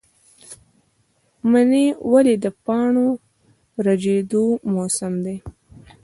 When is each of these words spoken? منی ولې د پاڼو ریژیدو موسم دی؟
منی 1.51 1.85
ولې 2.11 2.35
د 2.43 2.45
پاڼو 2.65 3.07
ریژیدو 3.85 4.43
موسم 4.73 5.13
دی؟ 5.25 5.37